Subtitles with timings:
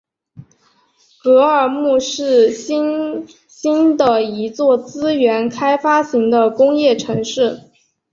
[1.21, 7.61] 格尔木是新兴的一座资源开发型的工业城市。